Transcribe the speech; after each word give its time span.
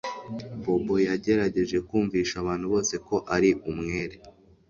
Bobo 0.61 0.95
yagerageje 1.07 1.77
kumvisha 1.87 2.35
abantu 2.43 2.65
bose 2.73 2.95
ko 3.07 3.15
ari 3.35 3.49
umwere 3.71 4.15